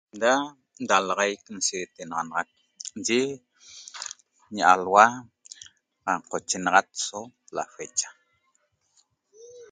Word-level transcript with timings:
Da 0.21 0.31
dalaxaic 0.89 1.41
nshiitenaxanaxac 1.57 2.49
yi 3.07 3.21
ñi 4.53 4.61
alhua 4.73 5.05
qanqochenaxat 6.03 6.87
so 7.07 7.19
lafecha 7.55 8.07